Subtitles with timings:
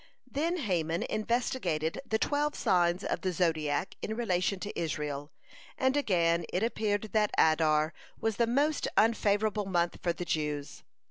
[0.33, 5.31] (108) Then Haman investigated the twelve signs of the zodiac in relation to Israel,
[5.77, 10.81] and again it appeared that Adar was the most unfavorable month for the Jews.